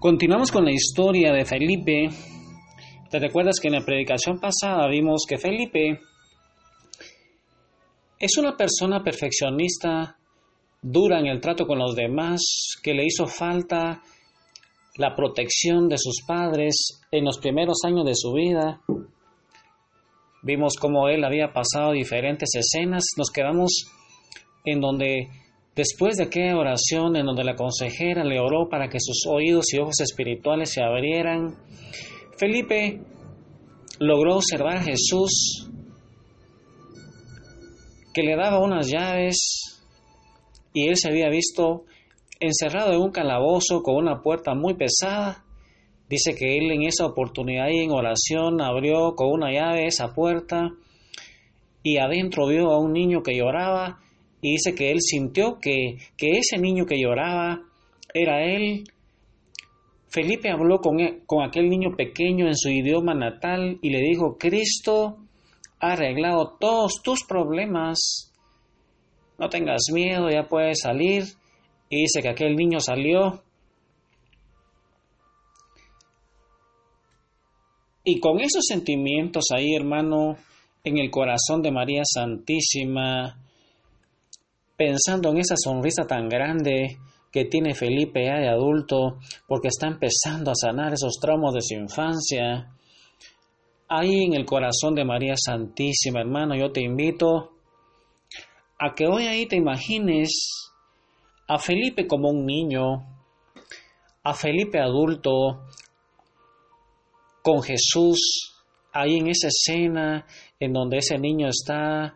[0.00, 2.08] Continuamos con la historia de Felipe.
[3.10, 5.98] ¿Te recuerdas que en la predicación pasada vimos que Felipe
[8.16, 10.16] es una persona perfeccionista,
[10.80, 12.40] dura en el trato con los demás,
[12.80, 14.00] que le hizo falta
[14.98, 18.80] la protección de sus padres en los primeros años de su vida?
[20.44, 23.90] Vimos cómo él había pasado diferentes escenas, nos quedamos
[24.64, 25.28] en donde
[25.78, 29.78] Después de aquella oración en donde la consejera le oró para que sus oídos y
[29.78, 31.54] ojos espirituales se abrieran,
[32.36, 33.00] Felipe
[34.00, 35.70] logró observar a Jesús
[38.12, 39.78] que le daba unas llaves
[40.72, 41.84] y él se había visto
[42.40, 45.44] encerrado en un calabozo con una puerta muy pesada.
[46.08, 50.70] Dice que él en esa oportunidad y en oración abrió con una llave esa puerta
[51.84, 54.00] y adentro vio a un niño que lloraba
[54.40, 57.62] y dice que él sintió que, ese niño que lloraba
[58.14, 58.84] era él.
[60.08, 64.38] Felipe habló con, e, con aquel niño pequeño en su idioma natal y le dijo,
[64.38, 65.18] Cristo
[65.80, 68.32] ha arreglado todos tus problemas.
[69.38, 71.24] No tengas miedo, ya puedes salir.
[71.90, 73.42] Y dice que aquel niño salió.
[78.04, 80.36] Y con esos sentimientos ahí, hermano,
[80.84, 83.36] en el corazón de María Santísima,
[84.78, 86.98] pensando en esa sonrisa tan grande
[87.32, 91.74] que tiene Felipe ya de adulto, porque está empezando a sanar esos traumas de su
[91.74, 92.72] infancia.
[93.88, 97.50] Ahí en el corazón de María Santísima, hermano, yo te invito
[98.78, 100.70] a que hoy ahí te imagines
[101.48, 103.04] a Felipe como un niño,
[104.22, 105.64] a Felipe adulto,
[107.42, 108.54] con Jesús,
[108.92, 110.24] ahí en esa escena
[110.60, 112.14] en donde ese niño está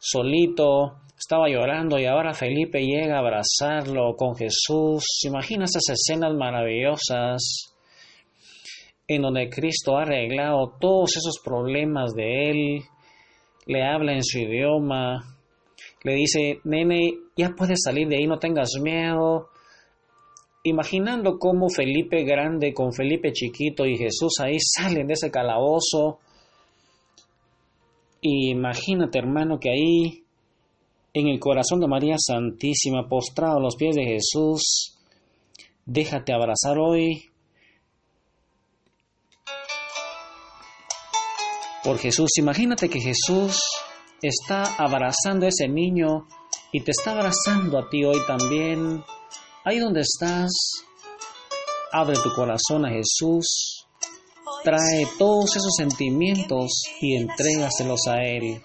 [0.00, 5.04] solito, estaba llorando y ahora Felipe llega a abrazarlo con Jesús.
[5.24, 7.76] Imagina esas escenas maravillosas
[9.06, 12.82] en donde Cristo ha arreglado todos esos problemas de él,
[13.66, 15.36] le habla en su idioma,
[16.04, 19.48] le dice, nene, ya puedes salir de ahí, no tengas miedo.
[20.62, 26.20] Imaginando cómo Felipe grande con Felipe chiquito y Jesús ahí salen de ese calabozo.
[28.20, 30.24] Imagínate, hermano, que ahí
[31.12, 34.96] en el corazón de María Santísima, postrado a los pies de Jesús,
[35.84, 37.30] déjate abrazar hoy
[41.82, 42.30] por Jesús.
[42.38, 43.60] Imagínate que Jesús
[44.22, 46.26] está abrazando a ese niño
[46.72, 49.02] y te está abrazando a ti hoy también.
[49.64, 50.50] Ahí donde estás,
[51.92, 53.69] abre tu corazón a Jesús,
[54.64, 58.62] trae todos esos sentimientos y entrégaselos a Él.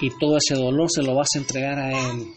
[0.00, 2.34] y todo ese dolor se lo vas a entregar a Él.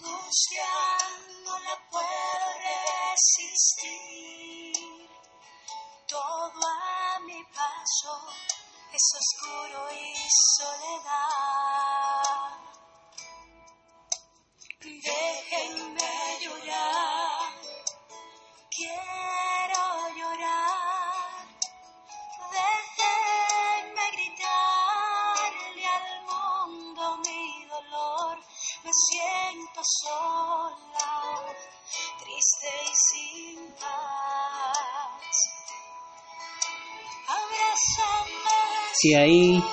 [39.01, 39.63] Y ahí,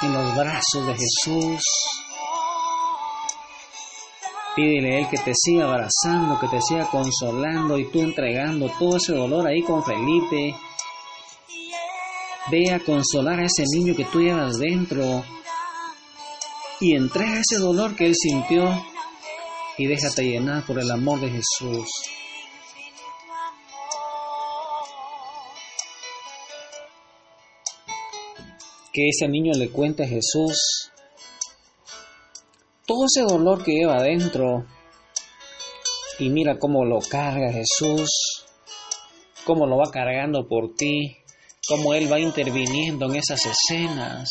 [0.00, 1.62] en los brazos de Jesús,
[4.54, 8.96] pídele a Él que te siga abrazando, que te siga consolando y tú entregando todo
[8.96, 10.54] ese dolor ahí con Felipe.
[12.50, 15.22] Ve a consolar a ese niño que tú llevas dentro
[16.80, 18.82] y entrega ese dolor que él sintió
[19.76, 21.88] y déjate llenar por el amor de Jesús.
[28.96, 30.90] Que ese niño le cuente a Jesús
[32.86, 34.64] todo ese dolor que lleva adentro
[36.20, 38.46] y mira cómo lo carga Jesús,
[39.44, 41.16] cómo lo va cargando por ti,
[41.68, 44.30] cómo Él va interviniendo en esas escenas.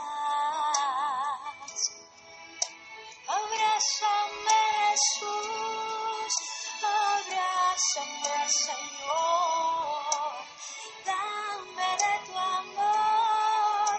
[3.28, 6.34] Abrázame, Jesús.
[6.82, 8.20] Abrázame.
[8.50, 10.34] Señor,
[11.06, 13.98] dame de tu amor,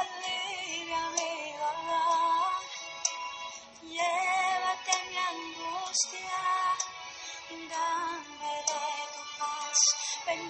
[0.00, 2.52] alivia mi dolor,
[3.82, 6.42] llévate mi angustia,
[7.68, 9.80] dame de tu paz,
[10.26, 10.42] ven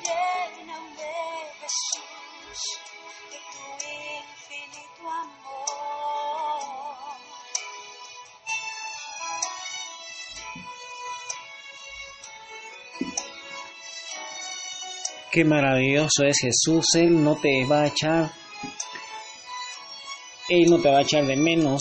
[15.33, 18.31] Qué maravilloso es Jesús, Él no te va a echar,
[20.47, 21.81] Él no te va a echar de menos,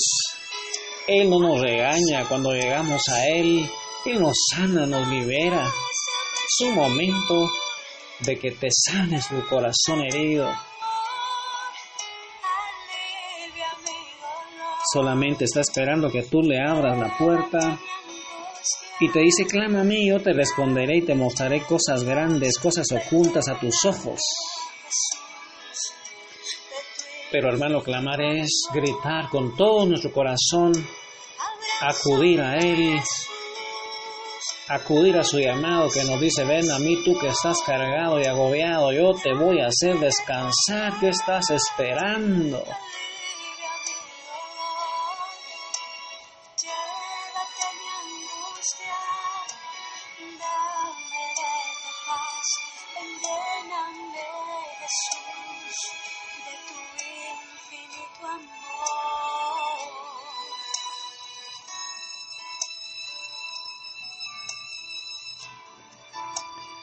[1.06, 3.69] Él no nos regaña cuando llegamos a Él,
[4.06, 5.65] Él nos sana, nos libera.
[5.65, 7.51] Es un momento
[8.19, 10.50] de que te sanes tu corazón herido.
[14.94, 17.77] Solamente está esperando que tú le abras la puerta
[19.01, 22.86] y te dice, clama a mí, yo te responderé y te mostraré cosas grandes, cosas
[22.92, 24.21] ocultas a tus ojos.
[27.31, 30.74] Pero hermano, clamar es gritar con todo nuestro corazón,
[31.81, 33.00] acudir a Él,
[34.68, 38.25] acudir a su llamado que nos dice, ven a mí tú que estás cargado y
[38.25, 42.63] agobiado, yo te voy a hacer descansar, ¿qué estás esperando?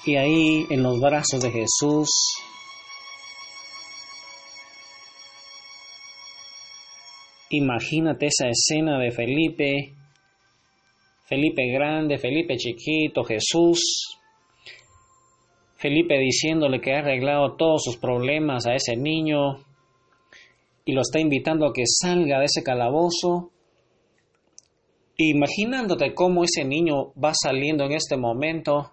[0.05, 2.09] Y ahí en los brazos de Jesús,
[7.51, 9.95] imagínate esa escena de Felipe,
[11.27, 14.19] Felipe grande, Felipe chiquito, Jesús,
[15.79, 19.65] Felipe diciéndole que ha arreglado todos sus problemas a ese niño
[20.85, 23.53] y lo está invitando a que salga de ese calabozo.
[25.19, 28.91] Imaginándote cómo ese niño va saliendo en este momento,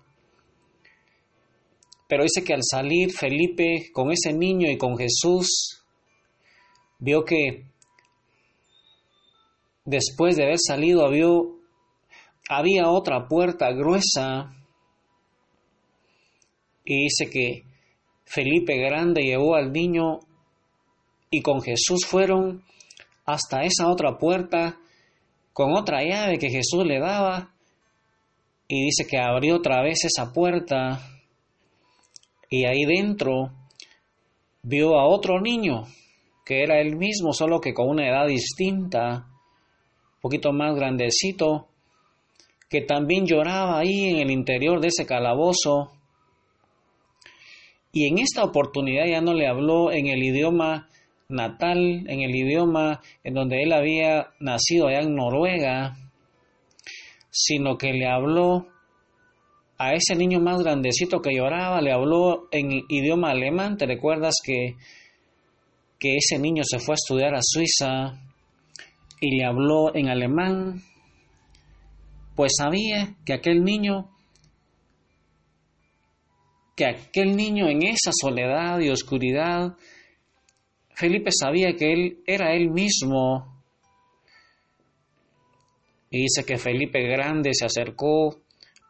[2.08, 5.84] pero dice que al salir Felipe con ese niño y con Jesús,
[7.00, 7.66] vio que
[9.86, 11.60] después de haber salido vio,
[12.50, 14.52] había otra puerta gruesa.
[16.84, 17.64] Y dice que
[18.26, 20.20] Felipe grande llevó al niño
[21.32, 22.64] y con Jesús fueron
[23.26, 24.78] hasta esa otra puerta
[25.54, 27.52] con otra llave que Jesús le daba.
[28.68, 31.15] Y dice que abrió otra vez esa puerta
[32.56, 33.52] y ahí dentro
[34.64, 35.84] vio a otro niño
[36.46, 39.28] que era él mismo, solo que con una edad distinta,
[40.16, 41.68] un poquito más grandecito,
[42.70, 45.92] que también lloraba ahí en el interior de ese calabozo.
[47.92, 50.88] Y en esta oportunidad ya no le habló en el idioma
[51.28, 55.98] natal, en el idioma en donde él había nacido allá en Noruega,
[57.32, 58.68] sino que le habló
[59.78, 63.78] a ese niño más grandecito que lloraba, le habló en idioma alemán.
[63.78, 64.76] ¿Te recuerdas que,
[66.00, 68.22] que ese niño se fue a estudiar a Suiza
[69.20, 70.82] y le habló en alemán?
[72.36, 74.10] Pues sabía que aquel niño,
[76.76, 79.76] que aquel niño en esa soledad y oscuridad,
[80.94, 83.54] Felipe sabía que él era él mismo.
[86.10, 88.45] Y dice que Felipe grande se acercó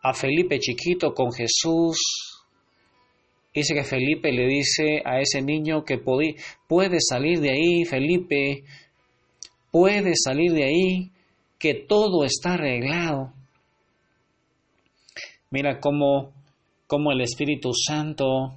[0.07, 1.97] a Felipe chiquito con Jesús.
[3.51, 8.63] Dice que Felipe le dice a ese niño que puede salir de ahí, Felipe,
[9.71, 11.11] puede salir de ahí,
[11.57, 13.33] que todo está arreglado.
[15.49, 16.33] Mira cómo,
[16.85, 18.53] cómo el Espíritu Santo,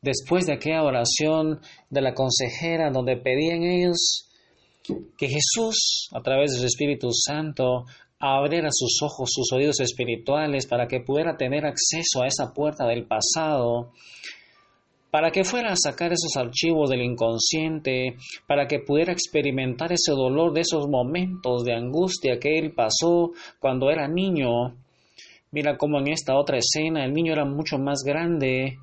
[0.00, 4.26] después de aquella oración de la consejera donde pedían ellos
[5.18, 7.84] que Jesús, a través de su Espíritu Santo,
[8.20, 13.06] abriera sus ojos, sus oídos espirituales para que pudiera tener acceso a esa puerta del
[13.06, 13.92] pasado,
[15.10, 20.52] para que fuera a sacar esos archivos del inconsciente, para que pudiera experimentar ese dolor
[20.52, 24.76] de esos momentos de angustia que él pasó cuando era niño.
[25.50, 28.78] Mira cómo en esta otra escena el niño era mucho más grande.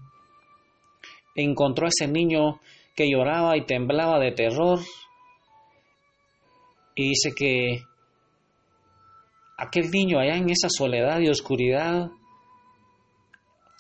[1.36, 2.60] Encontró a ese niño
[2.96, 4.80] que lloraba y temblaba de terror.
[6.96, 7.82] Y dice que
[9.58, 12.10] aquel niño allá en esa soledad y oscuridad,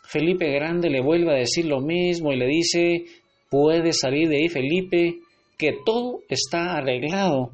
[0.07, 3.05] Felipe Grande le vuelve a decir lo mismo y le dice,
[3.49, 5.19] puedes salir de ahí, Felipe,
[5.57, 7.51] que todo está arreglado.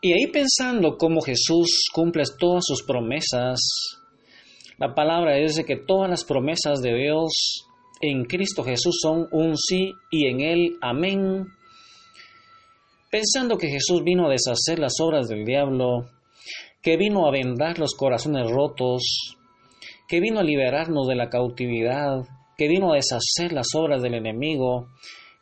[0.00, 3.58] Y ahí pensando cómo Jesús cumple todas sus promesas,
[4.78, 7.66] la palabra dice que todas las promesas de Dios
[8.00, 11.46] en Cristo Jesús son un sí y en Él amén.
[13.10, 16.10] Pensando que Jesús vino a deshacer las obras del diablo,
[16.82, 19.36] que vino a vendar los corazones rotos,
[20.06, 22.24] que vino a liberarnos de la cautividad,
[22.58, 24.88] que vino a deshacer las obras del enemigo,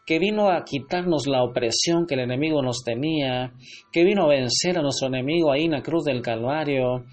[0.06, 3.52] que vino a quitarnos la opresión que el enemigo nos tenía,
[3.90, 7.04] que vino a vencer a nuestro enemigo ahí en la cruz del Calvario,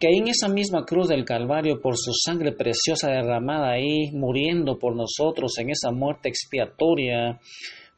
[0.00, 4.80] que ahí en esa misma cruz del Calvario, por su sangre preciosa derramada ahí, muriendo
[4.80, 7.38] por nosotros en esa muerte expiatoria,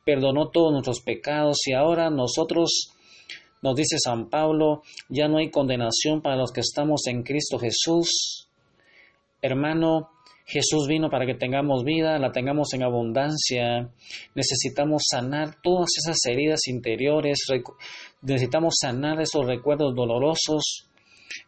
[0.04, 2.92] perdonó todos nuestros pecados y ahora nosotros,
[3.62, 8.48] nos dice San Pablo, ya no hay condenación para los que estamos en Cristo Jesús.
[9.40, 10.10] Hermano,
[10.44, 13.90] Jesús vino para que tengamos vida, la tengamos en abundancia.
[14.34, 17.38] Necesitamos sanar todas esas heridas interiores,
[18.20, 20.88] necesitamos sanar esos recuerdos dolorosos.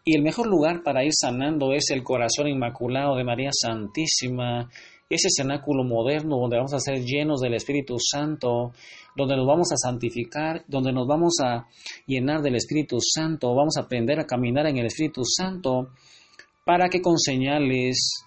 [0.05, 4.71] Y el mejor lugar para ir sanando es el corazón inmaculado de María Santísima,
[5.09, 8.73] ese cenáculo moderno donde vamos a ser llenos del Espíritu Santo,
[9.17, 11.67] donde nos vamos a santificar, donde nos vamos a
[12.07, 15.89] llenar del Espíritu Santo, vamos a aprender a caminar en el Espíritu Santo,
[16.65, 18.25] para que con señales,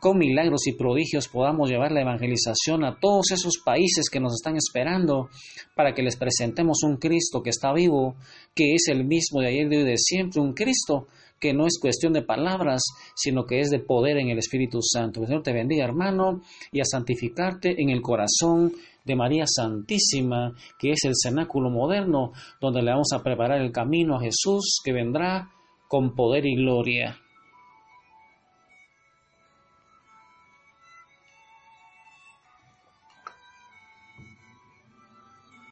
[0.00, 4.56] con milagros y prodigios podamos llevar la evangelización a todos esos países que nos están
[4.56, 5.28] esperando
[5.74, 8.14] para que les presentemos un Cristo que está vivo,
[8.54, 11.08] que es el mismo de ayer, de hoy, de siempre, un Cristo
[11.40, 12.82] que no es cuestión de palabras,
[13.14, 15.24] sino que es de poder en el Espíritu Santo.
[15.24, 18.72] Señor te bendiga, hermano, y a santificarte en el corazón
[19.04, 24.16] de María Santísima, que es el cenáculo moderno, donde le vamos a preparar el camino
[24.16, 25.48] a Jesús que vendrá
[25.88, 27.18] con poder y gloria.